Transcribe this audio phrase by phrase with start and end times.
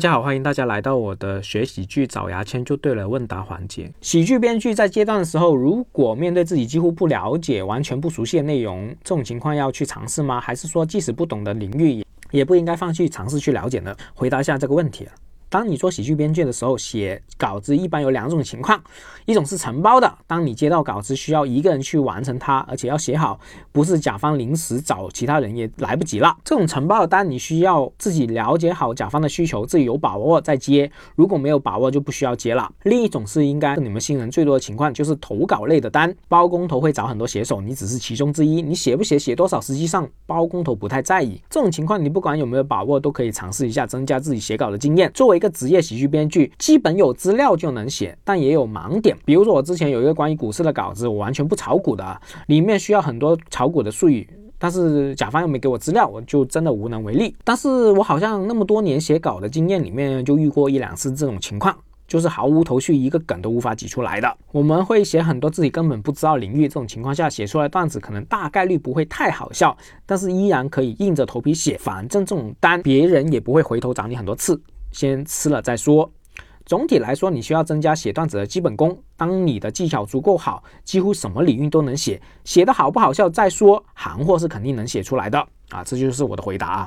[0.00, 3.92] 大家好，欢迎大家来到我的学喜剧找牙签就对了问答环节。
[4.00, 10.40] 喜剧编剧在阶段的时候，如果面对自己几乎不了解、完全不熟悉的内容，这种情况要去尝试吗？
[10.40, 13.94] 还是说即使不懂的领域也也不应该放弃尝试去了解呢？
[14.14, 15.06] 回答一下这个问题。
[15.50, 18.80] 当你做喜剧编剧的时候，写稿子一般有两种情况，
[19.26, 23.38] 一种是承包的，当你接到稿子需要一个人去完成它，而且要写好，
[23.72, 26.36] 不是甲方临时找其他人也来不及了。
[26.44, 32.72] 这种承包的单，你需要自己了解好甲方的需求，自己有把握再接，如果没有把握就不需要接了。
[32.84, 41.42] 另一种是应该你们新人最多的情况，就是投稿类的单，包工头会找很多写手，你只是其中之一，你写不写写多少，实际上包工头不太在意。
[41.50, 45.10] 这种情况你不管有没有把握，都可以尝试一下，增加自己写稿的经验。
[45.12, 49.16] 作为一个职业喜剧编剧，基本有资料就能写，但也有盲点。
[49.24, 57.34] 比如说，我之前有一个关于股市的稿子，我完全不炒股的，里面需要很多炒股的术语，但是甲方又没给我资料，我就真的无能为力。
[57.42, 61.74] 但是我好像那么多年写稿的经验里面，就遇过一两次这种情况，
[62.06, 64.36] 就是毫无头绪，一个梗都无法挤出来的。
[64.52, 74.60] 我们会写很多自己根本不知道领域，这种情况下写出来段子可能大概率不会太好笑，但是依然可以硬着头皮写，反正这种单别人也不会回头找你很多次。
[74.92, 76.10] 先吃了再说。
[76.66, 78.96] 总体来说，你需要增加写段子的基本功。
[79.16, 82.20] 当你的技巧足够好，几乎什么领域都能写。
[82.44, 85.38] 写的好不好笑再说，行货是肯定能写出来的
[85.70, 85.82] 啊！
[85.82, 86.78] 这就是我的回答啊。